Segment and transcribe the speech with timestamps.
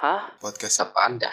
[0.00, 0.32] Hah?
[0.40, 1.28] Podcast Apa Anda?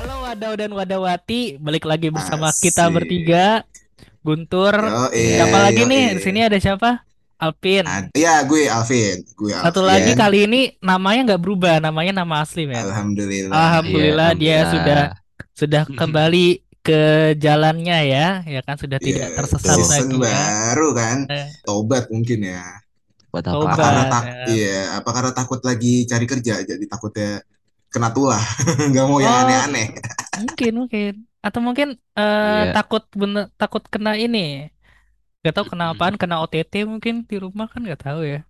[0.00, 2.72] Halo Wadaw dan Wadawati, balik lagi bersama Asik.
[2.72, 3.68] kita bertiga.
[4.20, 4.72] Guntur.
[4.76, 5.90] Yoi, siapa lagi yoi.
[5.92, 6.04] nih?
[6.16, 7.09] Di sini ada siapa?
[7.40, 7.84] Alpin.
[7.84, 9.24] Ad- Ya, gue Alvin.
[9.32, 9.64] Gue Alvin.
[9.64, 12.78] Satu lagi kali ini namanya nggak berubah, namanya nama asli men.
[12.78, 13.50] Alhamdulillah.
[13.50, 14.70] Alhamdulillah Iya, dia alhamdulillah.
[14.70, 15.00] sudah
[15.50, 16.46] sudah kembali
[16.80, 17.00] ke
[17.36, 20.20] jalannya ya, ya kan sudah tidak Iya, tersesat season lagi ya.
[20.22, 21.16] baru kan.
[21.26, 21.48] Eh.
[21.62, 22.64] Tobat mungkin ya.
[23.28, 23.64] Buat Tobat.
[23.64, 23.82] Apa apa?
[23.82, 24.36] karena tak ya.
[24.48, 27.40] iya, apa karena takut lagi cari kerja jadi takutnya
[27.88, 28.40] kena tulah.
[28.90, 29.42] Nggak mau yang Oh.
[29.44, 29.86] aneh-aneh.
[30.40, 32.24] Mungkin mungkin atau mungkin eh,
[32.64, 32.72] Iya.
[32.72, 34.68] takut bener takut kena ini.
[35.40, 38.44] Gak tahu kena apaan, kena OTT mungkin di rumah kan nggak tahu ya.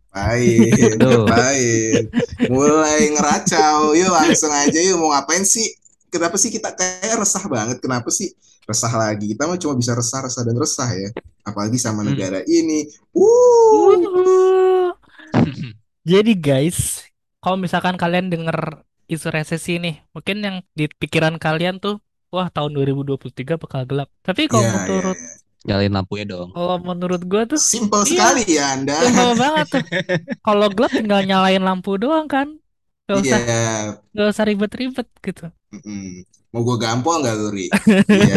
[0.98, 1.22] Tuh.
[1.22, 2.02] ngapain.
[2.50, 3.94] Mulai ngeracau.
[3.94, 5.70] Yuk langsung aja yuk mau ngapain sih?
[6.10, 7.78] Kenapa sih kita kayak resah banget?
[7.78, 8.34] Kenapa sih
[8.66, 9.30] resah lagi?
[9.30, 11.14] Kita mah cuma bisa resah, resah dan resah ya.
[11.46, 12.10] Apalagi sama Hmm.
[12.10, 12.90] negara ini.
[13.14, 14.90] Uh.
[16.10, 17.06] Jadi guys,
[17.38, 22.02] kalau misalkan kalian denger isu resesi nih, mungkin yang di pikiran kalian tuh,
[22.34, 24.10] wah tahun 2023 bakal gelap.
[24.26, 25.39] Tapi kalau iya, menurut iya.
[25.60, 26.48] Nyalain lampunya dong.
[26.56, 28.08] kalau menurut gua tuh Simple Iya.
[28.08, 28.96] sekali ya Anda.
[29.04, 29.84] simpel banget tuh.
[30.46, 32.48] Kalau gelap tinggal nyalain lampu doang kan.
[33.04, 33.62] Gak usah Iya.
[34.16, 35.52] gak usah ribet-ribet gitu.
[35.76, 36.24] Mm-mm.
[36.50, 37.66] Mau gue gampol nggak Luri?
[38.08, 38.34] Iya.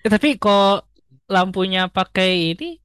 [0.00, 0.80] Eh, tapi kalau
[1.28, 2.80] lampunya pakai ini,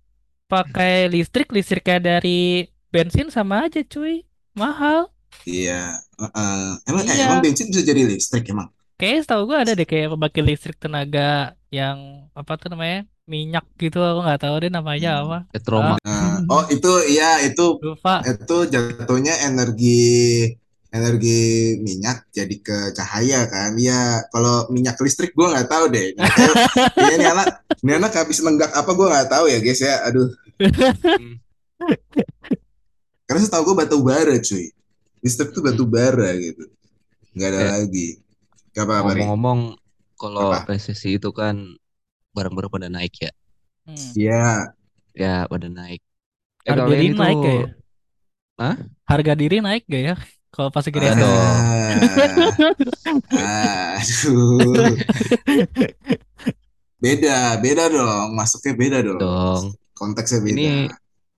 [0.45, 4.21] pakai listrik, listriknya dari bensin sama aja cuy.
[4.53, 5.09] Mahal.
[5.43, 5.99] Iya.
[6.15, 6.67] Heeh.
[6.87, 7.25] Emang eh, Iya.
[7.27, 8.71] emang bensin bisa jadi listrik emang?
[8.95, 13.99] Kayaknya setahu gue ada deh kayak pembangkit listrik tenaga yang apa tuh namanya minyak gitu
[13.99, 15.23] aku nggak tahu deh namanya Hmm.
[15.27, 15.37] apa.
[15.51, 15.95] Petroma.
[15.99, 18.23] Nah, oh itu iya itu lupa.
[18.23, 20.47] itu jatuhnya energi
[20.95, 21.39] energi
[21.83, 23.75] minyak jadi ke cahaya kan.
[23.75, 26.15] Ya kalau minyak listrik gue nggak tahu deh.
[26.95, 27.47] Iya ini anak
[27.83, 30.07] ini anak habis nenggak apa gue nggak tahu ya guys ya.
[30.07, 30.31] Aduh.
[33.27, 34.71] Karena setahu gue batu bara cuy.
[35.19, 36.63] Listrik tuh batu bara gitu.
[37.35, 38.23] Nggak ada lagi
[38.75, 39.11] Gak apa-apa.
[39.15, 39.59] Ngomong-ngomong,
[40.21, 40.57] kalau Apa?
[40.69, 41.55] resesi itu kan
[42.35, 43.31] barang-barang pada naik ya.
[43.85, 44.11] Hmm.
[44.17, 44.75] Iya
[45.15, 46.01] Ya, pada naik.
[46.67, 47.65] Eh, harga diri itu naik gak ya
[48.59, 48.75] Hah?
[49.09, 50.15] harga diri naik gak ya
[50.53, 51.57] kalau pas dong.
[53.35, 54.95] Ah, aduh
[57.03, 59.63] beda beda dong masuknya beda dong dong.
[59.97, 60.89] konteksnya beda Ini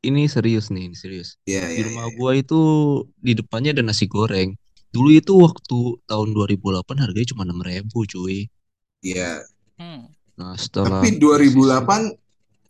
[0.08, 1.30] ini serius nih, ini serius.
[1.50, 2.18] Iya, Di iya, rumah iya.
[2.18, 2.56] gua itu
[3.26, 4.50] di depannya ada nasi goreng.
[4.92, 8.48] Dulu itu waktu tahun 2008 harganya cuma 6.000 cuy.
[9.04, 9.44] Iya.
[9.78, 10.10] Hmm.
[10.38, 12.18] Nah, setelah Tapi 2008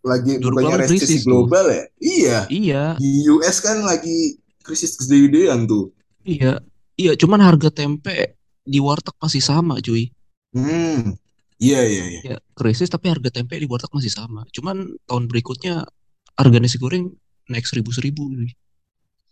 [0.08, 1.28] lagi 2008 bukannya resesi krisis tuh.
[1.28, 1.84] global ya?
[2.00, 2.38] Iya.
[2.48, 5.92] Iya, Di US kan lagi krisis gede-gedean tuh.
[6.24, 6.60] iya.
[6.98, 8.34] Iya, cuman harga tempe
[8.66, 10.10] di warteg masih sama, cuy.
[10.50, 11.14] Hmm.
[11.62, 12.22] Iya, iya, iya.
[12.26, 14.50] Ya, krisis tapi harga tempe di warteg masih sama.
[14.50, 15.86] Cuman tahun berikutnya
[16.34, 17.14] harga nasi goreng
[17.46, 18.34] naik seribu-seribu.
[18.34, 18.50] cuy.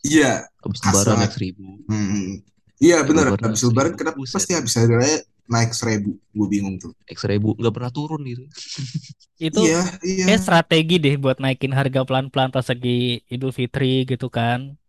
[0.06, 0.46] Iya.
[0.62, 1.66] Habis Khas lebaran naik seribu.
[1.90, 2.46] Hmm.
[2.80, 3.32] Iya, benar.
[3.32, 4.36] Lebaran Habis lebaran kenapa Buset.
[4.36, 6.20] pasti habis hari raya naik seribu?
[6.36, 6.92] Gue bingung tuh.
[7.08, 7.56] Naik seribu.
[7.56, 8.44] Nggak pernah turun gitu.
[9.52, 10.26] itu Iya, iya.
[10.32, 14.80] kayak strategi deh buat naikin harga pelan-pelan pas lagi Idul Fitri gitu kan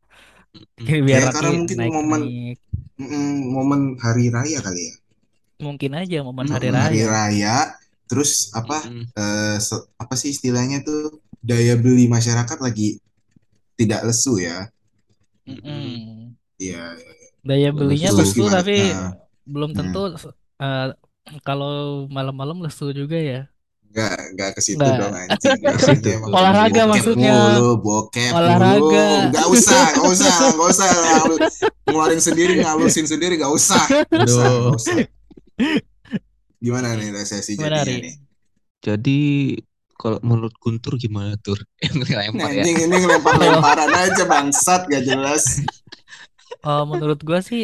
[0.78, 2.58] biar Ya, karena nanti mungkin naik momen- naik
[2.96, 4.94] Mm, momen hari raya kali ya.
[5.60, 7.56] mungkin aja momen Hmm, hari Momen hari raya raya.
[8.06, 8.86] Terus apa?
[8.86, 9.04] Mm-mm.
[9.12, 12.96] eh, se- apa sih istilahnya tuh daya beli masyarakat lagi
[13.74, 14.70] tidak lesu ya.
[16.56, 16.96] Iya.
[17.46, 18.20] Daya belinya Lesu.
[18.20, 18.54] lesu Gimana?
[18.56, 19.12] tapi Nah.
[19.44, 20.00] belum tentu
[20.58, 20.86] eh,
[21.40, 21.72] kalau
[22.08, 23.42] malam-malam lesu juga ya
[23.86, 24.98] Enggak, enggak ke situ Nggak.
[25.00, 25.56] dong anjing.
[25.88, 26.10] Situ.
[26.36, 27.32] Olahraga bokep maksudnya.
[27.32, 28.76] Mulu, bokep Olahraga.
[28.76, 29.24] mulu.
[29.24, 30.88] Enggak usah, enggak usah, enggak usah.
[31.82, 33.80] Ngeluarin sendiri, ngalusin sendiri enggak usah.
[34.04, 34.52] Nggak usah, Aduh.
[34.60, 34.96] nggak usah.
[36.58, 37.96] Gimana nih resesi jadinya Ri?
[38.02, 38.14] nih?
[38.82, 39.20] Jadi
[39.94, 41.56] kalau menurut Guntur gimana tur?
[41.80, 42.60] Yang lempar ya.
[42.60, 45.64] Anjing ini ngelempar-lemparan aja bangsat gak jelas.
[46.64, 47.60] Oh, menurut gua sih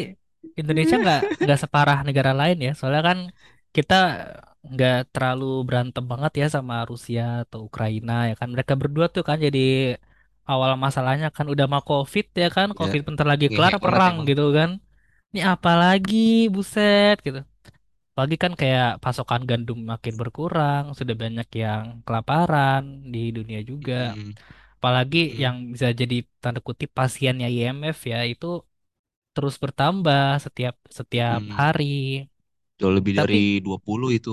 [0.58, 2.72] Indonesia nggak nggak separah negara lain ya.
[2.78, 3.18] Soalnya kan
[3.76, 3.94] kita
[4.62, 8.48] nggak terlalu berantem banget ya sama Rusia atau Ukraina ya kan.
[8.54, 9.96] Mereka berdua tuh kan jadi
[10.46, 12.68] awal masalahnya kan udah mau COVID ya kan.
[12.70, 14.28] Ya, COVID bentar lagi ngehe kelar perang emang.
[14.30, 14.70] gitu kan.
[15.32, 17.40] Ini apa lagi buset gitu.
[18.12, 24.12] Apalagi kan kayak pasokan gandum makin berkurang, sudah banyak yang kelaparan di dunia juga.
[24.12, 24.36] Mm,
[24.82, 25.38] Apalagi Mm.
[25.40, 28.60] yang bisa jadi tanda kutip pasiennya IMF ya itu
[29.34, 31.52] terus bertambah setiap setiap Hmm.
[31.60, 32.28] hari.
[32.80, 34.30] Jauh lebih Tapi- dari 20 itu.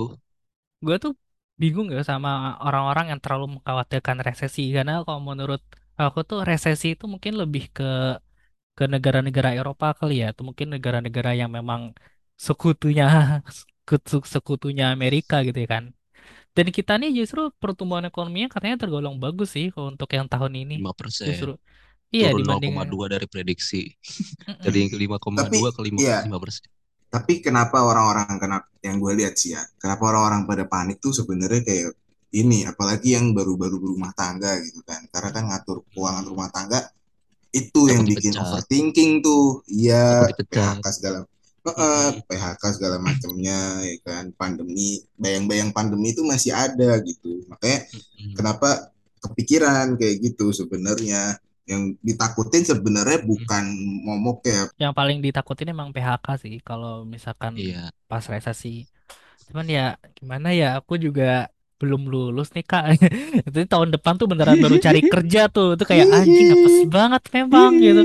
[0.84, 1.12] Gue tuh
[1.60, 5.60] bingung ya sama orang-orang yang terlalu mengkhawatirkan resesi karena kalau menurut
[6.00, 7.84] aku tuh resesi itu mungkin lebih ke
[8.78, 11.92] ke negara-negara Eropa kali ya, atau mungkin negara-negara yang memang
[12.46, 13.04] sekutunya
[13.84, 15.84] sekutu sekutunya Amerika gitu ya kan.
[16.56, 20.74] Dan kita nih justru pertumbuhan ekonominya katanya tergolong bagus sih kalau untuk yang tahun ini.
[20.80, 21.54] 5%.
[22.10, 23.82] Iya Turun dibanding 0,2 dari prediksi.
[24.58, 26.66] Dari ke 5,2 Tapi ke 5, iya, 5%.
[27.10, 31.62] tapi kenapa orang-orang kenapa yang gue lihat sih ya, kenapa orang-orang pada panik tuh sebenarnya
[31.66, 31.90] kayak
[32.30, 35.02] ini, apalagi yang baru-baru berumah tangga gitu kan.
[35.10, 36.78] Karena kan ngatur keuangan rumah tangga
[37.50, 38.46] itu yang Takut bikin dipecat.
[38.46, 39.66] overthinking tuh.
[39.66, 40.78] Iya, dipecat.
[40.78, 41.18] PHK segala
[41.60, 42.24] Heeh, Mm-mm.
[42.24, 44.24] PHK segala macamnya ya kan.
[44.38, 47.42] Pandemi, bayang-bayang pandemi itu masih ada gitu.
[47.50, 47.90] Makanya
[48.38, 51.36] kenapa kepikiran kayak gitu sebenarnya
[51.70, 53.62] yang ditakutin sebenarnya bukan
[54.02, 57.94] momok ya Yang paling ditakutin emang PHK sih kalau misalkan Iya.
[58.04, 58.90] pas resesi.
[59.46, 61.46] Cuman ya gimana ya aku juga
[61.78, 62.84] belum lulus nih Kak.
[63.48, 65.78] Itu tahun depan tuh beneran baru cari kerja tuh.
[65.78, 68.02] Itu kayak anjing apes banget memang gitu.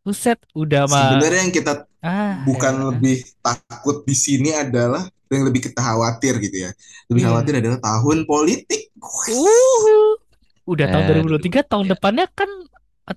[0.00, 1.72] Buset, udah mah sebenarnya yang kita
[2.04, 2.82] ah bukan ya.
[2.92, 5.00] lebih takut di sini adalah
[5.32, 6.70] yang lebih kita khawatir gitu ya
[7.08, 7.28] lebih Iya.
[7.32, 8.92] khawatir adalah tahun politik
[9.26, 10.16] Uh,
[10.64, 11.92] udah tahun Eh, 2023 tahun iya.
[11.92, 12.50] depannya kan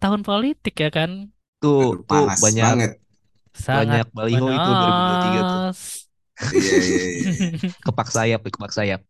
[0.04, 1.12] tahun politik ya kan.
[1.62, 2.92] Tuh, Aduh, tuh panas banyak banget
[3.66, 5.62] Sangat banyak baliho itu 2023 tuh.
[6.56, 7.30] iya iya iya
[7.86, 9.02] Kepak sayap, kepak sayap.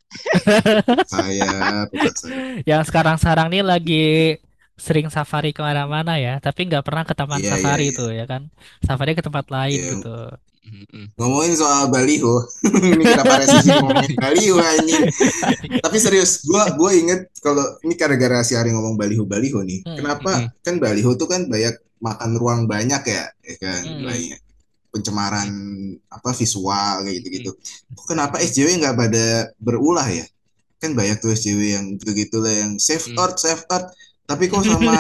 [1.12, 1.46] saya
[1.92, 3.96] bukan saya Yang sekarang-sekarang nih lagi
[4.78, 7.98] sering safari ke mana-mana ya, tapi nggak pernah ke taman iya, safari iya.
[7.98, 8.42] tuh ya kan.
[8.86, 9.90] Safari ke tempat lain Iya.
[9.90, 10.08] gitu.
[11.16, 12.44] Ngomongin soal baliho.
[12.96, 15.04] Ini kenapa resisi ngomongin baliho anjing?
[15.80, 19.82] Tapi serius gua gua inget kalau ini gara-gara si Ari ngomong baliho baliho nih.
[19.84, 19.98] Hmm.
[19.98, 20.32] kenapa?
[20.46, 20.64] Mm-mm.
[20.64, 23.82] kan baliho tuh kan banyak makan ruang banyak ya ya kan?
[23.84, 24.04] Hmm.
[24.06, 24.40] banyak
[24.88, 25.50] pencemaran
[26.10, 27.52] apa visual kayak gitu-gitu.
[27.94, 29.26] Kok kenapa SJW nggak pada
[29.58, 30.26] berulah ya?
[30.78, 33.20] Kan banyak tuh SJW yang gitu-gitu lah yang safe Hmm.
[33.20, 33.90] art safe art
[34.28, 34.92] tapi kok sama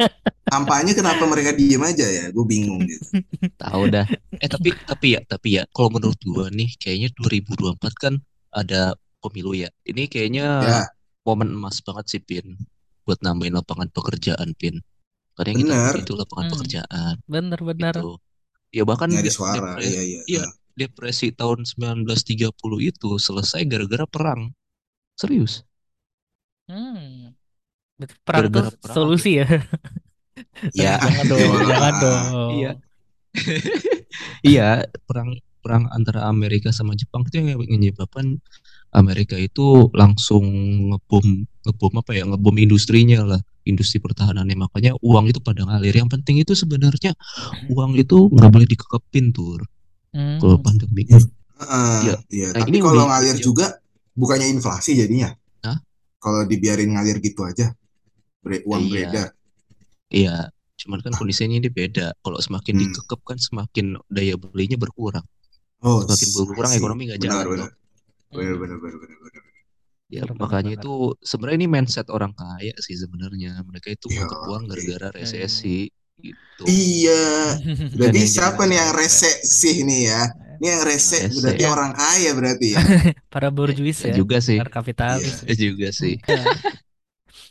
[0.52, 3.06] kampanye kenapa mereka diem aja ya gue bingung gitu
[3.62, 4.04] Tahu dah.
[4.36, 8.14] Eh tapi tapi ya, tapi ya kalau menurut gua nih kayaknya 2024 kan
[8.50, 8.92] ada
[9.22, 9.70] pemilu ya.
[9.86, 10.80] Ini kayaknya ya
[11.22, 12.58] momen emas banget sih Pin
[13.06, 14.82] buat nambahin lapangan pekerjaan Pin.
[15.32, 15.94] Karena yang kita Bener.
[16.02, 16.52] itu lapangan Hmm.
[16.52, 17.94] pekerjaan Bener-bener.
[17.94, 18.12] gitu.
[18.74, 20.44] Ya bahkan nyari suara depre- iya iya iya.
[20.74, 22.50] depresi tahun 1930
[22.82, 24.50] itu selesai gara-gara perang.
[25.14, 25.62] Serius.
[26.66, 27.21] Hmm.
[28.22, 29.48] Perang tuh perang solusi ya?
[30.74, 32.50] ya Jangan dong, ya, jangan dong.
[32.58, 32.72] Iya.
[34.44, 38.42] Iya, perang perang antara Amerika sama Jepang itu yang menyebabkan
[38.92, 40.44] Amerika itu langsung
[40.92, 46.10] ngebom ngebom apa ya ngebom industrinya lah industri pertahanannya makanya uang itu pada ngalir yang
[46.10, 47.14] penting itu sebenarnya
[47.72, 49.62] uang itu nggak boleh dikekepin tuh
[50.12, 50.36] Hmm.
[50.36, 52.16] kalau pandemi Heeh, Iya.
[52.28, 52.48] iya.
[52.52, 53.40] Nah, Tapi ini kalau ngalir iya.
[53.40, 53.66] juga
[54.12, 55.32] bukannya inflasi jadinya.
[55.64, 55.80] Hah?
[56.20, 57.72] Kalau dibiarin ngalir gitu aja,
[58.42, 58.90] uang Iya.
[58.90, 59.28] beredar.
[60.12, 60.36] iya
[60.80, 62.82] cuman kan kondisinya ini beda kalau semakin Hmm.
[62.82, 65.26] dikekep kan semakin daya belinya berkurang
[65.82, 67.70] Oh, semakin berkurang ekonomi nggak jalan benar.
[67.70, 67.70] tuh.
[68.32, 69.42] Benar, benar, benar, benar, benar.
[70.12, 70.84] Ya, Benar, makanya benar.
[70.84, 70.92] itu
[71.24, 73.50] sebenarnya ini mindset orang kaya sih sebenarnya.
[73.64, 75.88] Mereka itu Iya, ngangkat uang gara-gara resesi
[76.20, 76.64] gitu.
[76.68, 77.22] Iya.
[77.98, 80.22] Berarti siapa nih yang rese sih nih ya?
[80.62, 81.40] Ini yang rese Rese.
[81.42, 81.68] berarti Ya.
[81.74, 82.80] orang kaya berarti ya.
[83.32, 84.58] Para borjuis Ya ya, juga sih.
[84.60, 85.42] para kapitalis.
[85.48, 86.14] Ya juga sih.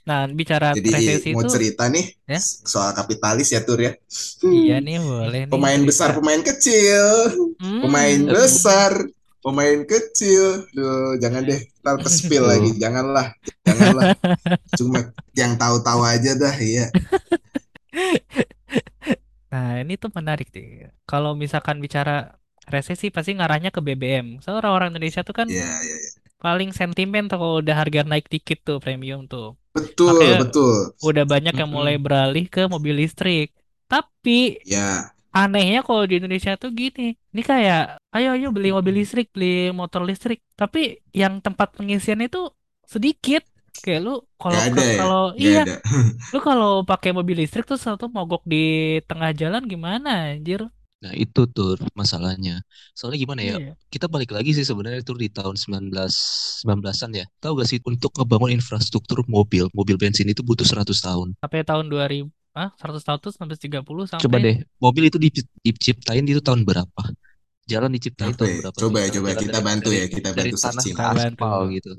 [0.02, 2.40] Nah, bicara Jadi resesi mau itu, cerita nih Ya.
[2.42, 3.94] soal kapitalis ya Tur ya.
[4.42, 5.88] iya nih boleh nih Pemain cerita.
[5.90, 7.06] besar, pemain kecil.
[7.62, 7.82] Hmm.
[7.86, 8.34] pemain Aduh.
[8.34, 8.92] besar,
[9.44, 10.44] pemain kecil.
[10.74, 12.70] Duh, jangan deh, ntar kespil lagi.
[12.82, 13.28] Janganlah,
[13.62, 14.06] janganlah.
[14.78, 15.00] Cuma
[15.38, 16.90] yang tahu-tahu aja dah, iya.
[19.52, 20.68] Nah, ini tuh menarik nih.
[21.10, 22.12] Kalau misalkan bicara
[22.74, 24.40] resesi pasti ngarahnya ke BBM.
[24.40, 26.10] Soalnya orang-orang Indonesia tuh kan Iya, iya, iya.
[26.40, 29.46] paling sentimen tuh kalau udah harga naik dikit tuh premium tuh.
[29.72, 30.76] Betul, Makanya- betul.
[31.00, 33.56] Udah banyak yang mulai beralih ke mobil listrik.
[33.88, 37.16] Tapi Ya, anehnya kalau di Indonesia tuh gini.
[37.32, 40.44] Ini kayak ayo ayo beli mobil listrik, beli motor listrik.
[40.60, 42.52] Tapi yang tempat pengisiannya itu
[42.84, 43.44] sedikit.
[43.72, 44.96] Kayak lu kalau ya.
[45.00, 45.80] kalau iya, ada.
[46.36, 50.68] lu kalau pakai mobil listrik tuh satu mogok di tengah jalan gimana anjir?
[51.02, 52.62] Nah, itu tuh masalahnya.
[52.94, 53.58] Soalnya gimana ya?
[53.58, 53.74] Iya.
[53.90, 55.90] Kita balik lagi sih sebenarnya itu di tahun 19
[56.62, 57.26] 19-an ya.
[57.42, 61.34] Tahu gak sih untuk ngebangun infrastruktur mobil, mobil bensin itu butuh 100 tahun.
[61.42, 66.22] Sampai tahun 2000 ah 100 tahun tuh 1930 sampai Coba deh, mobil itu dici- diciptain
[66.22, 67.02] itu tahun berapa?
[67.66, 68.58] Jalan diciptain Apa tahun ya?
[68.62, 68.76] berapa?
[68.78, 70.94] Coba ya, coba jalan kita dari- bantu dari- ya, kita dari bantu tanah searching.
[70.94, 71.42] ke Kita bantu.
[71.42, 71.92] aspal gitu.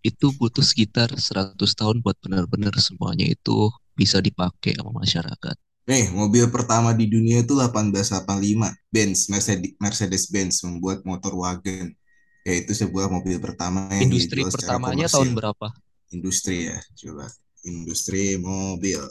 [0.00, 5.56] Itu butuh sekitar 100 tahun buat benar-benar semuanya itu bisa dipakai sama masyarakat.
[5.90, 8.70] Nih, mobil pertama di dunia itu 1885.
[8.94, 11.90] Benz, Mercedes, Mercedes-Benz membuat motor wagon.
[12.46, 15.14] Yaitu sebuah mobil pertama yang Industri dijual secara pertamanya komersil.
[15.18, 15.66] tahun berapa?
[16.10, 17.26] Industri ya, coba.
[17.66, 19.02] Industri mobil.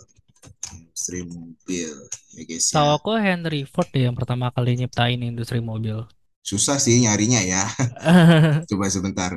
[0.72, 1.92] industri mobil
[2.32, 6.08] ya guys Tahu ya aku Henry Ford yang pertama kali nyiptain industri mobil.
[6.40, 7.68] susah sih nyarinya ya
[8.72, 9.36] coba sebentar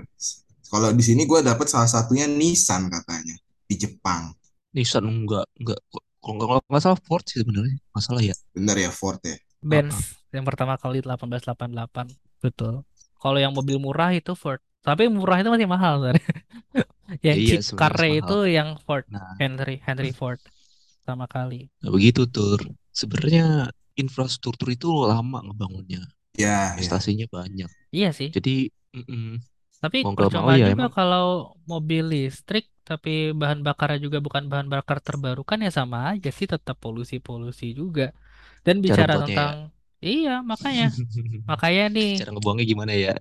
[0.71, 3.35] kalau di sini gue dapet salah satunya Nissan katanya
[3.67, 4.31] di Jepang
[4.71, 8.77] Nissan enggak enggak kok- kalau nggak kalau nggak salah Ford sih sebenarnya masalah ya bener
[8.79, 9.95] ya Ford ya Benz
[10.35, 12.09] yang pertama kali 1888.
[12.43, 12.83] Betul.
[13.23, 14.59] Kalau yang mobil murah itu Ford.
[14.83, 16.19] Tapi murah itu masih mahal sebenarnya.
[17.27, 20.41] Yang Iya, cheap car itu yang Ford, nah Henry Henry Ford
[21.03, 21.69] pertama kali.
[21.83, 22.59] nah begitu tur
[22.95, 26.01] sebenarnya infrastruktur itu lama ngebangunnya
[26.39, 28.29] ya ya investasinya banyak Iya sih.
[28.33, 29.37] jadi mm-mm,
[29.83, 30.93] Tapi mau nggak mau percuma ya juga emang.
[30.97, 31.25] kalau
[31.71, 33.11] mobil listrik tapi
[33.41, 38.03] bahan bakarnya juga bukan bahan bakar terbarukan ya sama aja sih tetap polusi-polusi juga.
[38.67, 39.47] Dan cara bicara buatnya ya.
[39.47, 39.55] tentang
[40.09, 40.85] iya makanya.
[41.51, 43.13] Makanya nih cara ngebuangnya gimana ya?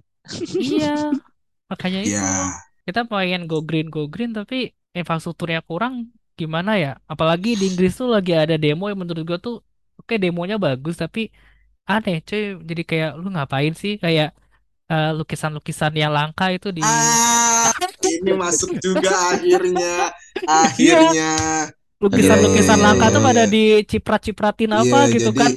[0.63, 0.86] Iya
[1.72, 2.24] makanya itu.
[2.27, 2.53] Ya
[2.86, 4.56] kita pengen go green go green tapi
[4.98, 5.94] infrastrukturnya kurang
[6.39, 6.89] gimana ya?
[7.12, 9.56] Apalagi di Inggris tuh lagi ada demo yang menurut gua tuh
[10.00, 11.20] oke demonya bagus tapi
[11.91, 12.41] aneh cuy.
[12.70, 13.94] Jadi kayak lu ngapain sih?
[14.03, 14.27] Kayak
[14.91, 17.71] eh, lukisan-lukisan yang langka itu di ah.
[18.03, 20.12] Ini masuk juga akhirnya.
[20.36, 21.31] Iya, akhirnya.
[22.01, 25.51] Lukisan-lukisan langka tuh pada diciprat-cipratin apa Iya, gitu jadi kan.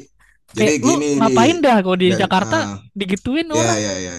[0.55, 3.79] jadi Kayak lu gini ngapain nih dah kalau di dan Jakarta ah, digituin ya orang.
[3.81, 4.17] ya ya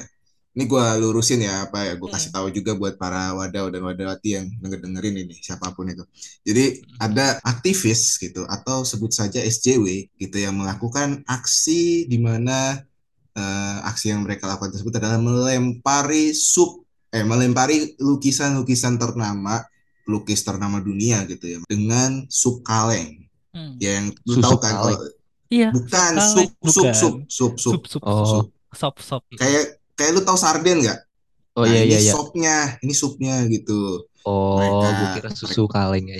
[0.51, 2.35] ini gue lurusin ya apa ya gue kasih Hmm.
[2.39, 6.03] tahu juga buat para wadaw dan wadawati yang denger dengerin ini siapa pun itu.
[6.43, 6.65] Jadi
[6.97, 12.79] ada aktivis gitu atau sebut saja SJW gitu yang melakukan aksi di mana
[13.35, 16.83] eh, aksi yang mereka lakukan tersebut adalah melempari sub
[17.15, 19.63] eh melempari lukisan-lukisan ternama
[20.05, 23.23] lukis ternama dunia gitu ya dengan sub kaleng.
[23.55, 23.79] Hmm.
[23.79, 24.99] ya yang lu tahu kan kalau
[25.47, 26.27] Iya, bukan kaleng.
[26.27, 27.73] sup sup sup sup sup.
[27.79, 28.25] Sup sup oh.
[28.25, 28.47] sup.
[28.75, 29.23] Sop sop.
[29.39, 30.99] kayak kayak lu tahu sarden nggak?
[31.55, 32.11] Oh nah iya ini iya iya.
[32.11, 34.03] sopnya ini supnya gitu.
[34.27, 36.19] Oh mereka gue kira susu kaleng ya.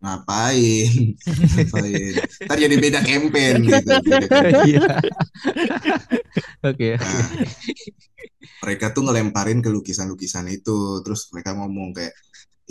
[0.00, 1.12] Ngapain?
[1.60, 2.14] Ngapain?
[2.48, 3.76] Ntar jadi beda campaign gitu.
[3.84, 4.80] Beda campaign.
[6.62, 7.50] oke Nah,
[8.62, 12.12] mereka tuh ngelemparin ke lukisan-lukisan itu terus mereka ngomong kayak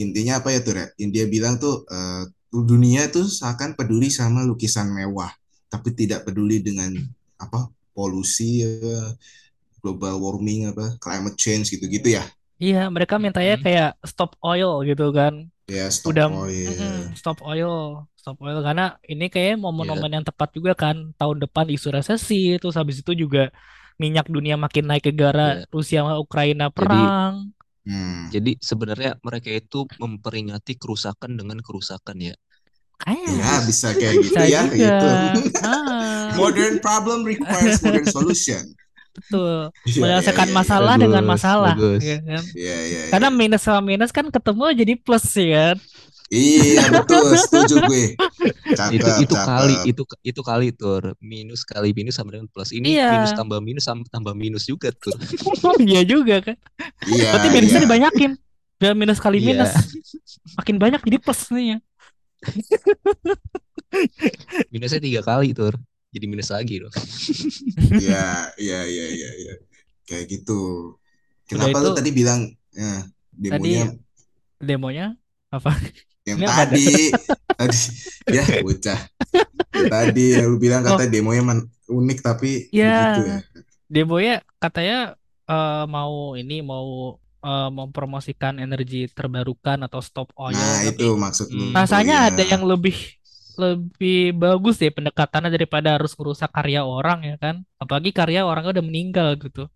[0.04, 0.90] intinya apa ya tuh Red?
[1.02, 2.24] India bilang tuh eh,
[2.54, 5.32] dunia tuh seakan peduli sama lukisan mewah
[5.74, 6.92] tapi tidak peduli dengan
[7.42, 8.70] apa polusi ya,
[9.84, 12.24] global warming apa climate change gitu-gitu ya
[12.64, 13.64] Iya, mereka mintanya Mm-mm.
[13.64, 15.34] kayak stop oil gitu kan.
[15.76, 17.72] ya stop Udah oil mm-mm, stop oil,
[18.30, 21.14] stop oil karena ini kayak momen-momen yang tepat juga kan.
[21.18, 23.50] Tahun depan isu resesi, terus habis itu juga
[23.98, 25.66] minyak dunia makin naik ke gara Iya.
[25.74, 27.34] Rusia sama Ukraina Jadi perang.
[27.90, 28.30] Hmm.
[28.30, 32.36] jadi sebenarnya mereka itu memperingati kerusakan dengan kerusakan ya.
[33.00, 34.78] Kayaknya ya bis- bisa kayak gitu bisa ya juga.
[34.78, 35.10] gitu
[35.64, 38.64] Ah, modern problem requires modern solution
[39.10, 39.74] betul.
[39.84, 40.58] Iya, iya, Menyelesaikan iya, iya.
[40.64, 42.02] masalah dengan Bagus, masalah, bagus.
[42.06, 42.44] ya kan?
[42.56, 43.12] Iya, iya, iya.
[43.12, 45.78] Karena minus sama minus kan ketemu jadi plus ya kan?
[46.30, 48.14] Iya betul, setuju gue.
[48.14, 49.90] Itu Cakep, itu kali cakep.
[49.90, 52.70] itu itu kali tur minus kali minus sama dengan plus.
[52.70, 53.08] Ini Iya.
[53.18, 55.18] minus tambah minus sama tambah minus juga tur.
[55.82, 56.56] Iya juga kan.
[57.04, 57.84] Iya, Berarti minusnya iya.
[57.84, 58.32] dibanyakin.
[58.78, 59.46] Biar minus kali Iya.
[59.50, 59.72] minus.
[60.56, 61.78] Makin banyak jadi plus nih ya.
[64.70, 65.74] Minusnya tiga kali tur.
[66.10, 66.92] Jadi minus lagi dong.
[67.92, 69.54] Iya, iya, iya, iya, iya.
[70.04, 70.60] Kayak gitu.
[71.50, 72.40] Udah Kenapa lu itu- tadi bilang
[72.72, 73.84] eh, demonya
[74.58, 75.06] Demonya
[75.50, 75.72] apa?
[76.30, 76.86] Yang ini tadi
[77.60, 77.80] tadi
[78.30, 79.00] ya bocah.
[79.70, 80.94] Tadi yang lu bilang Oh.
[80.94, 82.94] kata demonya man- unik tapi Iya.
[83.18, 83.40] begitu ya.
[83.86, 85.00] Demonya katanya
[85.46, 90.54] eh, mau ini mau eh, mempromosikan energi terbarukan atau stop oil.
[90.54, 91.48] Nah, Tapi itu maksud.
[91.50, 91.72] Hmm.
[91.72, 92.96] rasanya Oh, ada yang lebih
[93.56, 97.60] lebih bagus deh pendekatannya daripada harus merusak karya orang ya kan.
[97.76, 99.68] Apalagi karya orangnya udah meninggal gitu.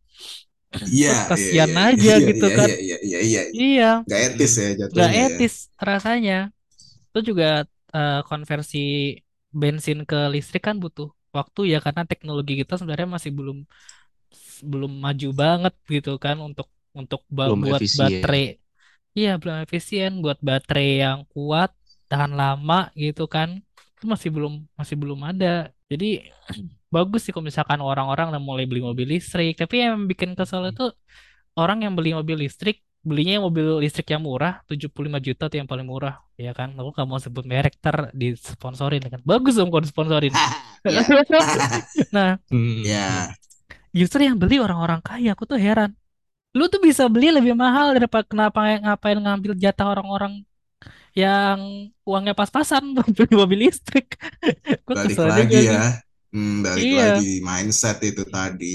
[0.93, 2.69] Iya, kasihan iya, iya, aja iya, gitu iya, kan.
[2.69, 3.41] Iya, iya, iya, iya.
[3.61, 3.83] Iya.
[4.09, 4.93] Gak etis ya jatuhnya.
[4.93, 5.37] nggak ya.
[5.37, 5.53] etis
[5.89, 6.33] rasanya.
[7.09, 7.45] Itu juga
[7.95, 8.77] eh, konversi
[9.61, 13.57] bensin ke listrik kan butuh waktu ya karena teknologi kita sebenarnya masih belum
[14.71, 16.67] belum maju banget gitu kan untuk
[16.99, 17.99] untuk Belum buat efisien.
[17.99, 18.43] baterai.
[19.17, 21.69] Iya, belum efisien buat baterai yang kuat,
[22.09, 23.49] tahan lama gitu kan.
[23.95, 25.47] Itu masih belum masih belum ada.
[25.91, 26.05] Jadi
[26.95, 30.83] bagus sih kalau misalkan orang-orang udah mulai beli mobil listrik, tapi yang bikin kesel itu
[31.61, 35.87] orang yang beli mobil listrik belinya mobil listrik yang murah 75 juta tuh yang paling
[35.91, 36.15] murah.
[36.39, 36.71] Ya kan?
[36.79, 39.19] Aku gak mau sebut merek ter disponsorin kan.
[39.27, 40.33] Bagus dong kalau disponsorin.
[40.83, 40.99] Iya.
[42.15, 42.83] nah Hmm.
[42.83, 43.31] Ya,
[43.95, 45.95] justru yang beli orang-orang kaya aku tuh heran.
[46.57, 50.33] Lu tuh bisa beli lebih mahal daripada kenapa ngapain ngambil jatah orang-orang
[51.15, 51.59] yang
[52.03, 52.83] uangnya pas-pasan
[53.17, 54.17] beli mobil listrik.
[54.85, 55.81] Gue kesel lagi juga ya.
[56.33, 56.97] Hmm, balik Iya.
[57.21, 58.73] lagi mindset itu tadi.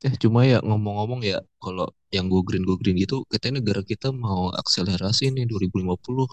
[0.00, 4.12] Eh cuma ya ngomong-ngomong ya kalau yang go green go green gitu katanya negara kita
[4.12, 6.28] mau akselerasi nih 2050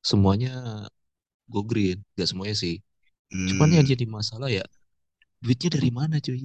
[0.00, 0.84] semuanya
[1.48, 2.80] go green nggak semuanya sih
[3.32, 3.76] cuman Hmm.
[3.80, 4.62] yang jadi masalah ya
[5.40, 6.44] duitnya dari mana cuy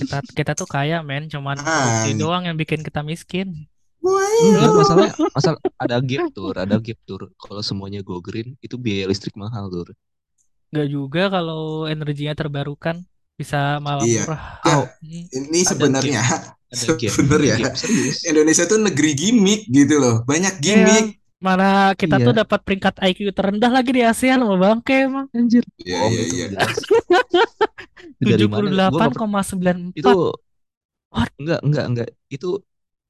[0.00, 1.64] Kita kita tuh kaya men, cuman Ah.
[1.64, 3.68] korupsi doang yang bikin kita miskin.
[4.04, 9.08] Enggak masalah masalah ada gap tuh ada gap tuh kalau semuanya go green itu biaya
[9.08, 9.94] listrik mahal tuh
[10.74, 12.96] Nggak juga kalau energinya terbarukan
[13.38, 14.22] bisa malah Iya.
[14.26, 14.42] murah.
[14.66, 14.84] Ya, Oh,
[15.38, 16.22] ini Ada sebenarnya
[17.16, 17.56] sebenarnya
[18.30, 20.14] Indonesia tuh negeri gimmick gitu loh.
[20.26, 21.06] Banyak Iya, gimmick.
[21.46, 21.64] mana
[22.00, 22.40] kita tuh Iya.
[22.40, 25.26] dapat peringkat IQ terendah lagi di ASEAN loh bangke emang.
[25.36, 26.44] anjir Iya, iya, itu iya.
[26.50, 26.76] jelas
[28.22, 29.76] Itu dari mana gua nggak per- 78,94.
[29.98, 30.10] itu
[31.14, 31.30] What?
[31.40, 32.46] enggak enggak enggak itu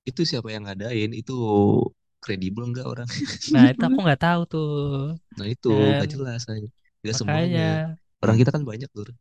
[0.08, 1.32] itu siapa yang ngadain itu
[2.22, 3.08] kredibel enggak orang
[3.52, 4.64] Nah, itu aku nggak tahu tuh.
[5.38, 6.68] nah itu Dan nggak jelas aja
[7.04, 9.12] nggak semuanya orang kita kan banyak tuh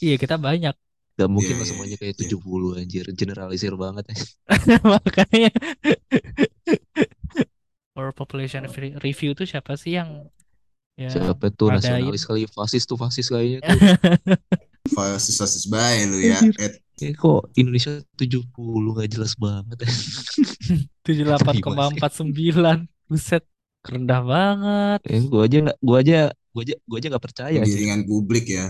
[0.00, 0.72] iya kita banyak.
[1.12, 2.08] Gak mungkin lah iya, semuanya iya.
[2.08, 3.04] kayak 70 anjir.
[3.12, 4.08] Generalisir banget
[4.96, 5.52] Makanya.
[7.92, 10.24] World Population Re- Review tuh siapa sih yang
[10.96, 11.72] ya siapa tuh?
[11.72, 13.78] nasionalis kali fasis tuh fasis kayaknya tuh.
[14.96, 16.42] Fasis fasis baik lu ya.
[16.58, 16.80] Ed.
[16.98, 18.50] Kayak kok Indonesia 70
[18.98, 19.78] gak jelas banget
[21.06, 22.02] 78,49
[23.06, 23.44] Buset.
[23.82, 25.00] Rendah banget.
[25.06, 27.58] Eh, gua aja gua aja, gua aja, gua aja nggak percaya.
[27.60, 28.66] Penggiringan publik ya.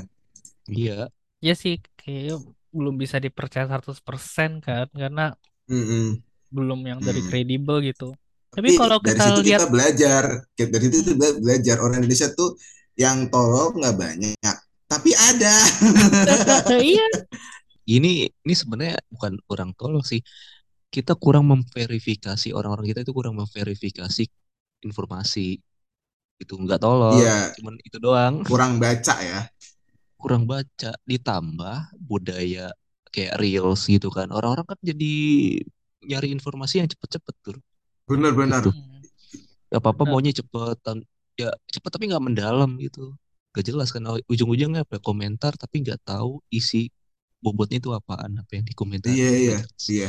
[0.70, 1.10] Iya,
[1.42, 2.38] Ya sih kayak
[2.70, 5.34] belum bisa dipercaya 100% kan Karena
[5.66, 6.22] Mm-mm.
[6.54, 8.14] belum yang dari kredibel gitu
[8.54, 10.24] Tapi Tapi kalau dari kita situ lihat kita belajar.
[10.56, 12.50] Kita- Dari situ kita belajar orang Indonesia tuh
[12.92, 15.56] yang tolol nggak banyak, tapi ada.
[16.84, 17.08] Iya
[17.88, 20.20] ini, ini sebenarnya bukan orang tolol sih.
[20.92, 24.24] Kita kurang memverifikasi orang-orang kita itu kurang memverifikasi
[24.84, 25.56] informasi.
[26.42, 28.34] Itu nggak tolol, Iya, cuman itu doang.
[28.42, 29.40] kurang baca ya.
[30.18, 32.75] Kurang baca, ditambah budaya
[33.14, 34.28] kayak reels gitu kan.
[34.34, 35.12] Orang-orang kan jadi
[36.02, 37.58] nyari informasi yang cepet-cepet tuh.
[38.11, 38.66] Benar-benar.
[38.66, 38.75] Gitu.
[39.72, 40.12] apa-apa Benar.
[40.12, 40.76] maunya cepet
[41.40, 43.16] ya cepet tapi nggak mendalam gitu
[43.56, 46.92] gak jelas kan ujung-ujungnya apa komentar tapi nggak tahu isi
[47.40, 49.58] bobotnya itu apaan apa yang dikomentari Iya, iya,
[49.88, 50.08] iya.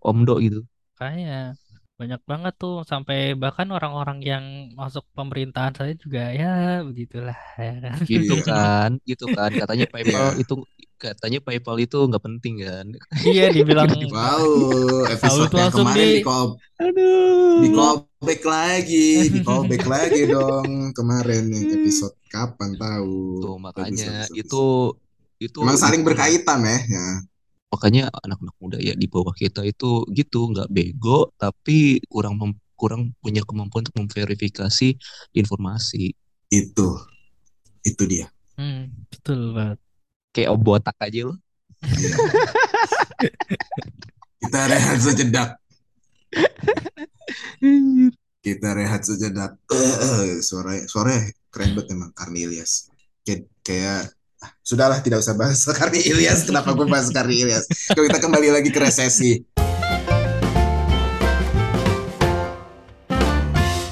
[0.00, 0.60] Omdo gitu
[0.94, 1.58] Kayak
[1.94, 7.98] banyak banget tuh sampai bahkan orang-orang yang masuk pemerintahan saja juga ya begitulah ya kan.
[8.02, 8.42] gitu Iya.
[8.44, 10.42] kan gitu kan katanya PayPal Iya.
[10.42, 10.54] itu
[10.96, 12.86] katanya PayPal itu nggak penting kan
[13.22, 19.08] Iya dibilang Wow, episode tuh yang langsung kemarin di- di call aduh di callback lagi,
[19.30, 23.38] di callback lagi dong kemarin yang episode kapan tahu.
[23.38, 24.64] tuh makanya Episode- itu
[25.38, 26.78] itu Emang saling berkaitan ya.
[26.90, 27.06] ya.
[27.74, 33.10] Makanya anak-anak muda ya di bawah kita itu gitu nggak bego tapi kurang mem- kurang
[33.18, 34.94] punya kemampuan untuk memverifikasi
[35.34, 36.14] informasi
[36.48, 37.02] Itu,
[37.82, 38.30] itu dia.
[38.54, 39.78] hmm, betul banget.
[40.30, 41.34] kayak om botak aja
[41.84, 42.16] Iya.
[44.40, 45.50] Kita rehat sejenak.
[48.40, 49.56] Kita rehat sejenak.
[49.68, 51.12] Eh, suara suara
[51.48, 52.92] keren banget emang Karni Ilyas.
[53.24, 54.02] Kayak, kayak
[54.44, 56.44] ah, sudahlah tidak usah bahas Karni Ilyas.
[56.44, 57.64] Kenapa gue bahas Karni Ilyas?
[57.88, 59.40] Kita kembali lagi ke resesi.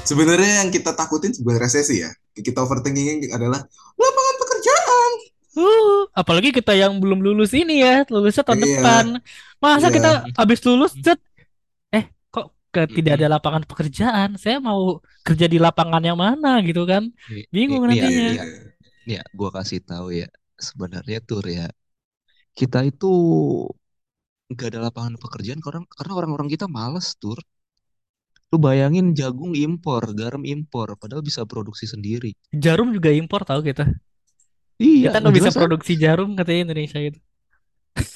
[0.03, 2.11] Sebenarnya yang kita takutin bukan resesi ya.
[2.35, 3.63] Kita overthinking adalah
[3.95, 5.11] lapangan pekerjaan.
[5.53, 8.67] Uh, apalagi kita yang belum lulus ini ya, lulusnya tahun Iya.
[8.77, 9.05] depan.
[9.57, 9.95] Masa Iya.
[9.95, 11.21] kita habis lulus, cet,
[11.89, 14.35] eh kok ke tidak ada lapangan pekerjaan?
[14.35, 17.07] Saya mau kerja di lapangan yang mana gitu kan?
[17.29, 18.27] Nih, Bingung nih, nih ya, nantinya.
[18.27, 18.45] nih ya,
[19.07, 20.27] nih ya, gua kasih tahu ya
[20.69, 21.65] sebenarnya tuh ya
[22.59, 23.07] kita itu
[24.51, 27.37] nggak ada lapangan pekerjaan karena karena orang-orang kita malas tur
[28.51, 32.31] lu bayangin jagung impor garam impor padahal bisa produksi sendiri
[32.63, 33.83] Jarum juga impor tahu kita.
[34.89, 35.55] iya Kita nggak bisa kan?
[35.57, 37.19] produksi jarum katanya Indonesia itu.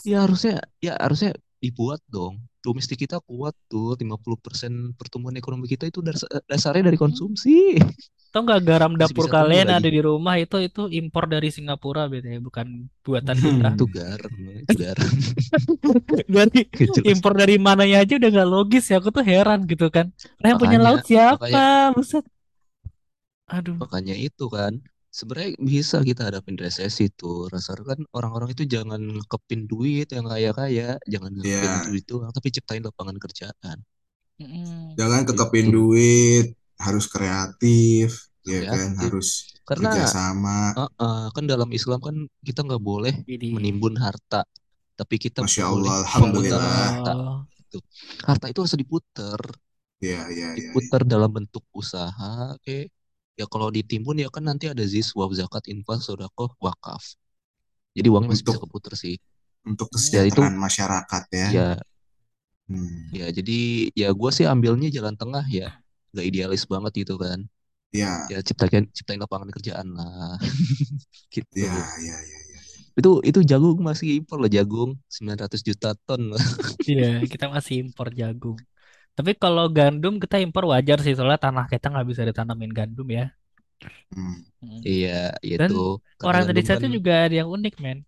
[0.09, 0.53] Ya harusnya
[0.85, 1.31] ya harusnya
[1.63, 2.35] dibuat dong.
[2.67, 7.79] Domestik kita kuat tuh 50% pertumbuhan ekonomi kita itu das- dasarnya dari konsumsi.
[8.35, 12.67] Tahu nggak garam dapur kalian ada di rumah itu itu impor dari Singapura BTW bukan
[12.99, 13.69] buatan kita.
[13.71, 15.07] Itu garam, itu garam.
[16.27, 17.07] Jelas.
[17.07, 18.99] impor dari mananya aja udah nggak logis ya.
[18.99, 20.11] Aku tuh heran gitu kan.
[20.43, 21.39] Nah, yang punya laut siapa?
[21.39, 22.25] makanya- Buset.
[23.47, 23.79] Aduh.
[23.79, 24.83] Makanya itu kan
[25.17, 27.49] sebenarnya bisa kita hadapin resesi tuh.
[27.53, 29.01] Rasanya kan orang-orang itu jangan
[29.31, 31.89] kepin duit yang kaya-kaya, jangan Iya.
[31.89, 33.77] duit doang, tapi ciptain lapangan kerjaan.
[34.99, 35.75] Jangan kekepin Gitu.
[35.77, 36.45] duit,
[36.77, 38.07] harus kreatif,
[38.45, 38.99] ya kan, Kreatif.
[39.01, 39.27] harus
[39.67, 40.57] Karena kerjasama.
[40.77, 44.45] uh-uh, kan dalam Islam kan kita nggak boleh Jadi menimbun harta,
[44.95, 46.61] tapi kita Masya boleh Allah, memutar alhamdulillah.
[46.61, 47.13] harta.
[48.23, 49.39] Harta itu harus diputer.
[49.97, 50.57] Ya, ya, ya.
[50.61, 52.77] diputar dalam bentuk usaha oke
[53.39, 57.15] ya kalau ditimbun ya kan nanti ada ziswa zakat infak sodako wakaf
[57.97, 59.15] jadi uangnya masih bisa keputer sih
[59.67, 61.47] Untuk Ya, itu- kesejahteraan masyarakat ya.
[61.51, 61.69] ya
[62.67, 63.07] Hmm.
[63.15, 63.59] ya jadi
[63.95, 65.79] ya gue sih ambilnya jalan tengah ya
[66.11, 67.47] nggak idealis banget gitu kan
[67.95, 70.35] Ya, ya ciptakan ciptain lapangan kerjaan lah
[71.33, 71.71] gitu ya,
[72.03, 72.39] ya, ya.
[72.51, 72.59] ya.
[72.99, 76.41] itu itu jagung masih impor loh jagung 900 juta ton loh.
[76.83, 78.59] Iya, kita masih impor jagung.
[79.17, 83.23] Tapi kalau gandum kita impor wajar sih soalnya tanah kita nggak bisa ditanamin gandum ya.
[84.15, 84.33] Hmm.
[84.63, 84.81] Mm.
[84.89, 85.09] iya
[85.59, 85.73] Dan itu
[86.19, 87.99] karena Orang gandum Indonesia kan itu juga ada yang unik, men.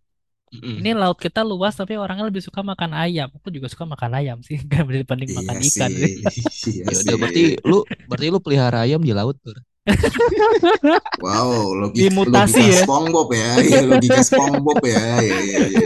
[0.53, 0.79] mm-mm.
[0.79, 3.29] Ini laut kita luas tapi orangnya lebih suka makan ayam.
[3.37, 6.13] Aku juga suka makan ayam sih, kan dibanding makan Iya ikan sih, sih.
[6.69, 7.75] iya ya udah berarti lu
[8.07, 9.53] berarti lu pelihara ayam di laut tuh
[11.19, 12.81] Wow, logika, Dimutasi logika ya.
[12.83, 15.81] SpongeBob ya, iya logika SpongeBob ya, iya, iya, iya.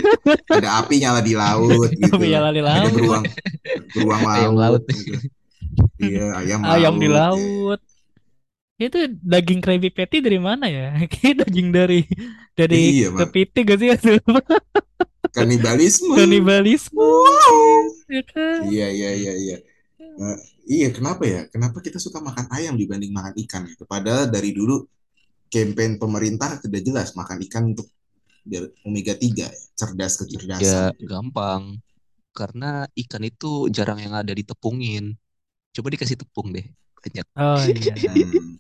[0.54, 3.24] Ada api nyala di laut gitu, Tapi ya di ada laut, beruang,
[3.94, 4.84] beruang Ayam laut, laut.
[4.90, 5.18] gitu.
[5.98, 7.74] Iya, ayam ayam di laut, iya.
[7.74, 7.82] laut.
[8.78, 10.92] Itu daging Krabby Patty dari mana ya?
[11.14, 12.00] Kayak daging dari
[12.58, 13.90] dari Iya, kepiting gak sih?
[15.34, 16.14] Kanibalisme.
[16.14, 17.10] Kanibalisme.
[18.10, 18.60] Ya kan?
[18.70, 19.58] Iya, iya, iya, iya.
[20.20, 21.42] Nah, iya, kenapa ya?
[21.48, 23.62] Kenapa kita suka makan ayam dibanding makan ikan?
[23.66, 23.84] Gitu?
[23.84, 24.84] Padahal dari dulu
[25.48, 27.88] campaign pemerintah sudah jelas makan ikan untuk
[28.44, 30.92] biar omega 3 ya, cerdas ya kecerdasan.
[31.00, 31.80] gampang
[32.32, 35.16] karena ikan itu jarang yang ada ditepungin
[35.72, 36.66] coba dikasih tepung deh
[37.00, 37.94] banyak Oh iya.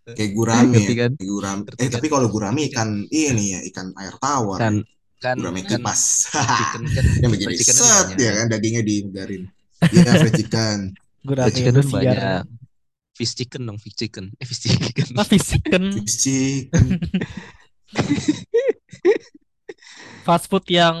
[0.00, 0.16] Hmm.
[0.16, 1.60] Kayak gurame ngerti ya, kan kayak gurame.
[1.62, 1.92] Ngerti Eh, kan?
[2.00, 4.58] tapi kalau gurame ikan ini ya, ikan air tawar.
[4.58, 4.74] kan
[5.20, 6.00] kan Gurame kan kipas.
[6.32, 9.42] chicken kan Yang begini kan set ya kan dagingnya digarin.
[9.86, 10.78] Iya, fried chicken.
[11.20, 12.44] Gurame fried chicken banyak
[13.16, 15.82] fish chicken dong fish chicken eh fish chicken Ah, fish chicken.
[16.00, 16.86] Fish chicken.
[20.24, 20.96] Fast food yang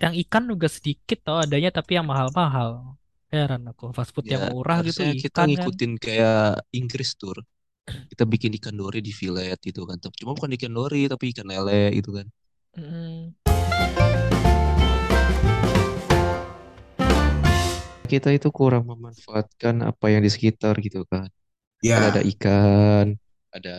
[0.00, 2.96] yang ikan juga sedikit tau adanya tapi yang mahal-mahal.
[3.28, 3.92] Heran aku.
[3.92, 5.48] Fast food yang ya murah gitu harusnya kita ikan kan.
[5.52, 7.36] ngikutin kayak Inggris tur
[7.84, 11.92] kita bikin ikan dori di fillet gitu kan cuma bukan ikan dori tapi ikan lele
[11.92, 12.24] gitu kan
[12.74, 13.30] Mm.
[18.12, 21.28] Kita itu kurang memanfaatkan apa yang di sekitar gitu kan
[21.90, 23.06] kan ada Ya, ikan
[23.56, 23.70] ada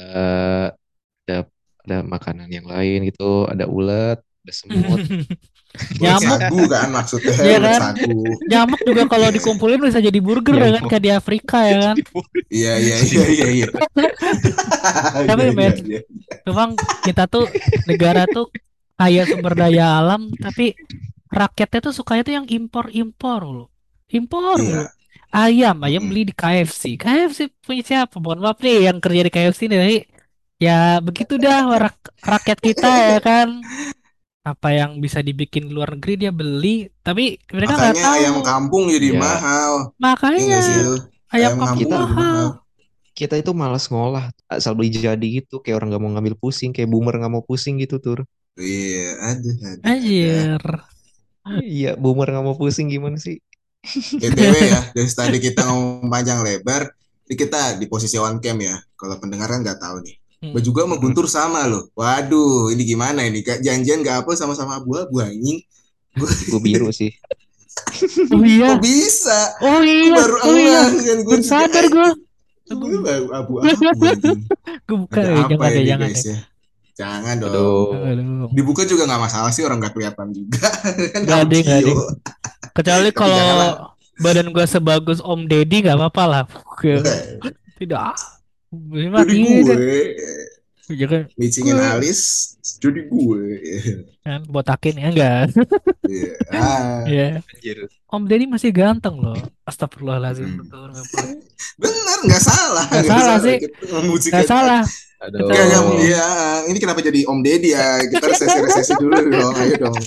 [1.26, 1.38] ada
[1.86, 5.02] ada makanan yang lain gitu ada ulat ada semut
[6.00, 7.82] Nyamuk, sagu kan maksudnya Iya ulat kan?
[8.00, 8.16] sagu.
[8.48, 11.98] nyamuk juga kalau dikumpulin bisa jadi burger ya kan kayak di Afrika ya kan.
[12.48, 13.68] Iya, iya, iya, iya, iya.
[15.30, 16.00] Tapi Iya, men, iya, iya.
[16.48, 16.70] memang
[17.04, 17.46] kita tuh
[17.90, 18.48] negara tuh
[18.96, 20.72] kaya sumber daya alam tapi
[21.28, 23.68] rakyatnya tuh sukanya tuh yang impor-impor loh.
[24.10, 24.96] Impor Iya.
[25.36, 26.84] Ayam, ayam beli di KFC.
[26.96, 28.16] KFC punya siapa?
[28.24, 30.08] Mohon maaf nih yang kerja di KFC nih.
[30.66, 33.50] Ya begitu dah rak- rakyat kita ya kan.
[34.46, 38.46] Apa yang bisa dibikin di luar negeri dia beli, tapi mereka nggak Makanya ayam tahu.
[38.48, 39.20] kampung jadi Ya.
[39.24, 39.74] mahal.
[40.40, 40.94] Iya Makanya sih lu?
[41.36, 42.22] ayam Ayam kampung kampung jadi mahal.
[42.22, 42.48] mahal.
[43.20, 46.90] kita itu malas ngolah asal beli jadi gitu kayak orang nggak mau ngambil pusing kayak
[46.94, 48.20] boomer nggak mau pusing gitu tur
[48.60, 50.16] Iya, ada, ada, ada.
[50.24, 50.64] Anjir.
[51.76, 53.36] iya boomer nggak mau pusing gimana sih
[54.22, 56.90] BTW ya, dari tadi kita ngomong panjang lebar,
[57.30, 58.76] ini kita di posisi on cam ya.
[58.98, 60.16] Kalau pendengar kan nggak tahu nih.
[60.46, 60.54] Hmm.
[60.58, 61.90] Baju gua sama Guntur sama loh.
[61.96, 63.46] Waduh, ini gimana ini?
[63.46, 65.62] Kak janjian nggak apa sama-sama abu-abu anjing.
[66.16, 67.12] gue biru sih
[68.32, 68.76] Oh iya.
[68.76, 69.40] Kok bisa?
[69.60, 70.16] Oh Gua iya.
[70.16, 70.82] baru Oh iya.
[70.88, 72.10] kan gue Baru sadar gue.
[72.72, 73.68] Gue baru abu-abu.
[74.88, 76.38] Gue buka Ada ya, apa jangan deh, ini jangan guys ya?
[76.96, 77.52] Jangan dong.
[77.52, 78.48] aduh Aduh.
[78.56, 80.70] Dibuka juga nggak masalah sih orang nggak kelihatan juga.
[81.14, 81.96] kan Nggak deh, nggak audio.
[82.76, 86.44] Kecuali kalau badan gue sebagus Om Deddy nggak apa-apa lah.
[86.84, 87.00] Weh,
[87.80, 88.12] Tidak.
[88.76, 89.80] Ini mah Jadi tidak.
[90.86, 91.86] Gue Jangan micingin Gue.
[91.88, 92.22] alis,
[92.78, 93.42] jadi gue.
[94.22, 95.46] kan botakin ya enggak.
[96.06, 96.30] Iya.
[96.54, 97.02] Ah.
[97.10, 97.42] Ya.
[97.42, 97.90] Anjir.
[98.06, 99.34] Om Deddy masih ganteng loh.
[99.64, 100.46] Astagfirullahaladzim.
[100.46, 100.62] Hmm.
[100.62, 101.34] Betul, nggak boleh.
[101.82, 102.86] Bener, nggak salah.
[102.86, 103.58] Nggak salah sih.
[103.92, 104.54] Memuji Nggak kan.
[104.54, 104.84] salah.
[105.18, 106.28] aduh Nggak, nggak, iya.
[106.64, 107.88] Ini kenapa jadi Om Deddy ya?
[108.06, 109.54] Kita resesi-resesi dulu dong.
[109.56, 109.98] Ayo dong.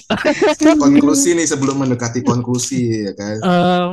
[0.78, 3.36] Konklusi nih sebelum mendekati konklusi ya kan.
[3.40, 3.90] Em,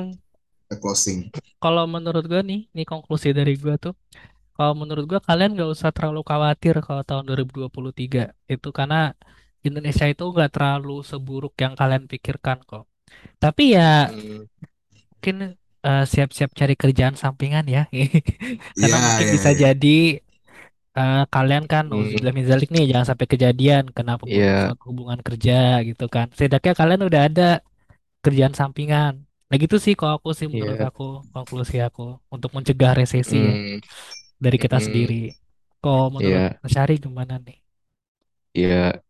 [0.64, 1.30] Kita Closing.
[1.58, 3.94] kalau menurut gue nih, ini konklusi dari gue tuh.
[4.56, 8.20] Kalau menurut gue kalian nggak usah terlalu khawatir kalau tahun 2023
[8.54, 8.96] itu karena
[9.68, 12.84] Indonesia itu nggak terlalu seburuk yang kalian pikirkan kok.
[13.44, 14.46] Tapi ya Hmm,
[15.14, 15.36] mungkin
[15.86, 17.82] eh, siap-siap cari kerjaan sampingan ya.
[18.80, 19.64] Karena Iya, mungkin iya, bisa iya.
[19.64, 19.88] jadi
[20.98, 22.36] eh, kalian kan Hmm.
[22.36, 24.72] min dzalik nih jangan sampai kejadian kena Iya.
[24.72, 25.54] pemutusan hubungan kerja
[25.88, 26.26] gitu kan.
[26.38, 27.44] Setidaknya kalian udah ada
[28.26, 29.14] kerjaan sampingan.
[29.50, 30.90] Nah gitu sih kalau aku sih menurut Iya.
[30.90, 31.04] aku
[31.36, 32.02] konklusi aku
[32.36, 33.80] untuk mencegah resesi ya hmm,
[34.44, 34.86] dari kita Hmm.
[34.86, 35.14] sendiri.
[35.84, 36.60] Kalau menurut Iya.
[36.64, 37.58] Mas Syari gimana nih?
[38.62, 38.68] ya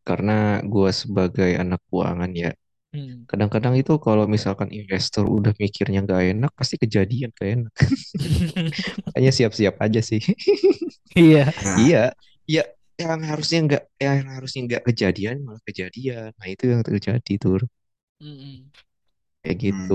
[0.07, 0.31] karena
[0.71, 2.49] gue sebagai anak keuangan ya
[2.93, 3.25] Hmm.
[3.29, 7.73] kadang-kadang itu kalau misalkan investor udah mikirnya nggak enak pasti kejadian gak enak
[9.05, 10.21] makanya siap-siap aja sih
[11.15, 11.53] Iya.
[11.63, 11.97] Nah, iya
[12.55, 12.61] ya
[13.01, 17.55] yang harusnya nggak yang harusnya nggak kejadian malah kejadian nah itu yang terjadi tuh
[18.21, 18.71] Mm-mm.
[19.41, 19.93] kayak gitu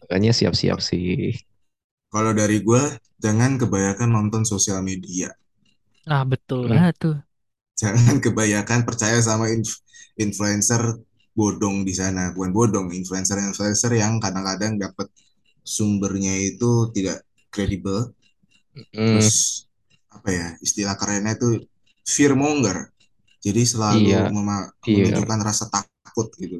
[0.00, 1.04] makanya siap-siap sih
[2.14, 2.82] kalau dari gue,
[3.24, 5.28] jangan kebanyakan nonton sosial media.
[6.08, 6.70] Nah, betul Hmm.
[6.72, 7.14] banget tuh.
[7.80, 9.80] Jangan kebanyakan percaya sama inf-
[10.18, 10.82] influencer
[11.38, 12.34] bodong di sana.
[12.34, 15.08] Bukan bodong, influencer-influencer yang kadang-kadang dapat
[15.64, 17.22] sumbernya itu tidak
[17.54, 18.12] kredibel.
[18.92, 19.66] Hmm, Terus
[20.16, 21.48] apa ya istilah kerennya itu
[22.06, 22.78] fear monger.
[23.44, 25.06] Jadi selalu Iya, mema- fear.
[25.06, 26.58] menunjukkan rasa takut gitu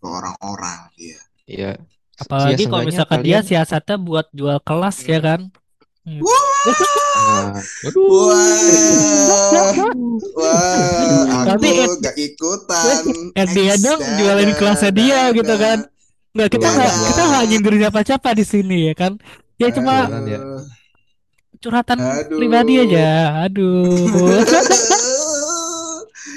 [0.00, 0.90] ke orang-orang.
[0.98, 1.20] Iya.
[1.46, 1.86] Iya.
[2.16, 5.40] Apalagi Ya, kalau misalkan dia kalian- siasatnya buat jual kelas ya kan.
[6.06, 6.22] Hmm.
[6.22, 8.06] Nah, waduh.
[8.06, 9.72] Wah,
[10.38, 11.66] wah, aku
[11.98, 13.02] gak ikutan.
[13.34, 15.78] the end dong jualin kelasnya dia gitu kan.
[16.30, 19.12] Nggak kita nggak kita nggak nyindir siapa-siapa di sini ya kan.
[19.56, 20.38] Ya cuma ya.
[21.58, 22.38] curhatan Aduh.
[22.38, 23.42] pribadi aja.
[23.44, 23.88] Aduh.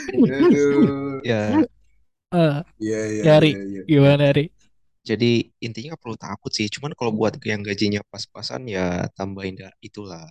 [0.09, 1.19] Aduh.
[1.21, 1.61] Ya,
[2.29, 3.51] Eh, Iya, iya, Dari.
[3.51, 3.81] iya, iya.
[3.85, 4.45] gimana Ri?
[5.09, 5.31] Jadi
[5.65, 6.67] intinya nggak perlu takut sih.
[6.73, 10.25] Cuman kalau buat yang gajinya pas-pasan ya tambahin da- itulah.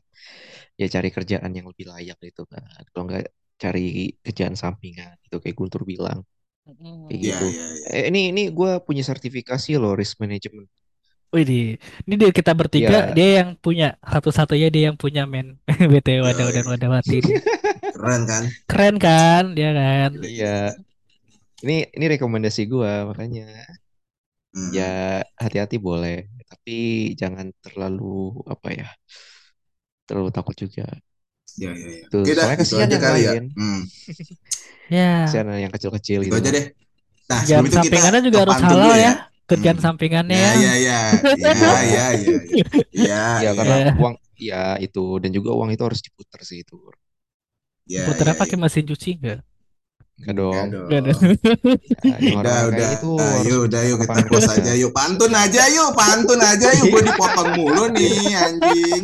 [0.81, 2.63] Ya cari kerjaan yang lebih layak gitu kan.
[2.95, 3.27] Kalau nggak
[3.59, 6.23] cari kerjaan sampingan itu kayak Guntur bilang.
[6.63, 7.47] Kayak Iya, gitu.
[7.51, 7.87] iya, iya.
[7.97, 10.69] Eh, ini ini gue punya sertifikasi loh risk management.
[11.29, 11.77] Wih, di-
[12.09, 13.13] ini dia kita bertiga, Ya.
[13.13, 15.61] dia yang punya satu-satunya dia yang punya men.
[15.69, 16.71] BTW wadah wadah iya.
[16.73, 17.19] wadah mati.
[17.99, 18.43] Keren kan?
[18.71, 20.11] Keren kan, dia kan.
[20.25, 20.57] Iya.
[21.59, 23.51] Ini ini rekomendasi gue makanya
[24.55, 24.77] Hmm.
[24.77, 24.83] ya
[25.43, 26.15] hati-hati boleh,
[26.51, 26.73] tapi
[27.21, 28.05] jangan terlalu
[28.53, 28.87] apa ya,
[30.07, 30.85] terlalu takut juga.
[31.59, 32.07] Iya, iya, iya.
[32.11, 33.33] Tuh, Oke dah, soalnya gitu kasihan aja yang kali ya.
[33.33, 33.43] lain.
[33.57, 33.79] Hmm,
[34.89, 36.39] Ya, Kasihan yang kecil-kecil itu gitu.
[36.39, 36.65] aja deh.
[37.31, 39.13] Nah, kerjaan sebelum itu kita sampingannya juga harus pantun halal dulu ya.
[39.51, 39.85] Kerjaan Hmm.
[39.85, 40.59] sampingannya Ya, ya.
[40.59, 40.99] ya, ya,
[41.43, 42.37] ya, ya, ya, ya,
[42.93, 43.93] ya, Ya karena Ya.
[44.01, 44.15] uang
[44.49, 46.75] ya itu dan juga uang itu harus diputar sih itu.
[47.87, 48.59] ya, Putra ya, pakai ya.
[48.63, 49.39] mesin cuci enggak?
[50.19, 50.67] Enggak dong.
[50.69, 50.87] dong.
[50.89, 51.13] Enggak ada.
[52.03, 52.89] Ya, yang Udah, udah.
[52.91, 54.91] harus yuk, udah, yuk kita close aja yuk.
[54.91, 56.87] Pantun aja yuk, pantun aja yuk.
[56.89, 59.03] Gue dipotong mulu nih, anjing.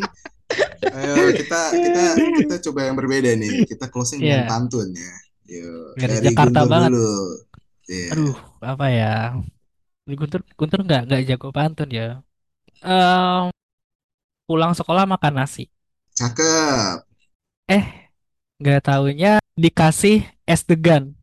[0.85, 2.03] Ayo kita kita
[2.37, 3.64] kita coba yang berbeda nih.
[3.64, 4.50] Kita closing dengan Iya.
[4.50, 5.12] pantun ya.
[5.44, 6.90] Yuk, Biar dari Jakarta Guntur banget.
[6.90, 7.14] dulu.
[7.85, 8.09] Iya.
[8.11, 9.14] Aduh, apa ya?
[10.05, 12.09] Guntur Guntur nggak nggak jago pantun ya.
[12.81, 13.42] Eh,
[14.44, 15.70] pulang sekolah makan nasi.
[16.12, 17.07] Cakep.
[17.66, 17.85] Eh,
[18.59, 21.14] nggak taunya dikasih es degan.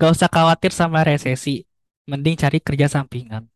[0.00, 1.64] Gak usah khawatir sama resesi.
[2.06, 3.46] Mending cari kerja sampingan.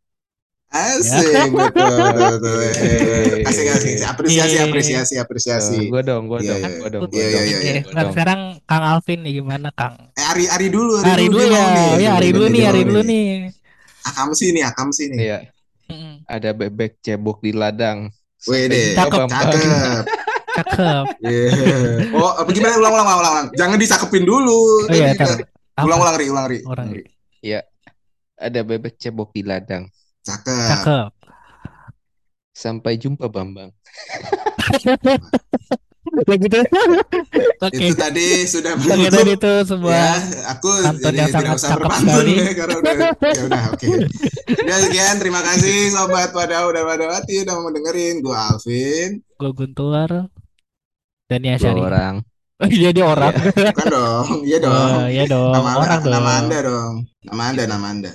[0.70, 2.34] Asik betul betul.
[2.38, 2.58] betul.
[2.78, 3.42] Yeay.
[3.42, 3.94] Asik asik.
[4.06, 4.66] Apresiasi Yeay.
[4.70, 5.78] apresiasi apresiasi.
[5.82, 6.78] Tuh, gua dong, gua Iya, dong, iya.
[6.78, 7.80] gua dong, Iya, dong, iya, iya.
[7.82, 9.94] gua Nah, sekarang Kang Alvin nih gimana Kang?
[10.14, 11.90] Eh, Ari Ari dulu, Hari dulu dia ya, nih.
[12.06, 13.26] ya mau dulu nih, mau dulu nih.
[14.06, 15.18] Akam sih nih, akam sih nih.
[15.26, 15.38] Iya,
[16.30, 17.98] ada bebek cebok di ladang.
[18.46, 19.26] Wede, Cakep.
[19.28, 20.04] Cakep.
[20.60, 21.04] Cakep.
[21.24, 21.48] Iya.
[22.12, 23.46] Oh, apa gimana ulang ulang ulang ulang.
[23.56, 24.84] Jangan disakepin dulu.
[24.86, 25.48] Oh iya, udah-?
[25.80, 26.58] Ulang ulang ri, ulang ri.
[26.68, 27.04] Orang Ri.
[28.40, 29.84] Ada bebek cebok di ladang.
[30.24, 30.68] Cakep.
[30.80, 31.12] Cakep.
[32.56, 33.72] Sampai jumpa Bambang.
[36.24, 36.64] Begitu.
[37.60, 37.92] Oke.
[37.92, 39.12] Itu tadi sudah menutup.
[39.12, 40.16] tadi itu sebuah Ya,
[40.56, 43.86] aku jadi yang tidak usah berpantun ya, karena udah ya udah oke.
[44.64, 48.24] Udah sekian, terima kasih sobat Wadau dan Wadawati udah mau dengerin.
[48.24, 49.20] Gua Alvin.
[49.36, 50.32] Gue Guntur
[51.30, 51.80] dan ya Dua Syari.
[51.80, 52.14] orang.
[52.60, 53.32] Oh, iya dia orang.
[53.38, 54.74] Bukan dong, iya dong.
[54.74, 55.52] Oh, iya dong.
[55.54, 56.12] Nama, orang dong.
[56.12, 56.94] nama Anda dong.
[57.24, 58.12] Nama Anda, nama Anda.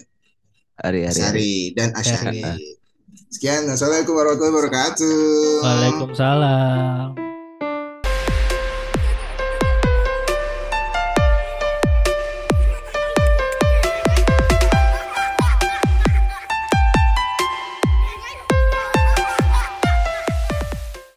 [0.76, 1.16] Hari-hari.
[1.16, 2.44] Asyari dan Asyari.
[2.44, 2.54] Ya.
[3.32, 5.16] Sekian, Assalamualaikum warahmatullahi wabarakatuh.
[5.64, 7.25] Waalaikumsalam.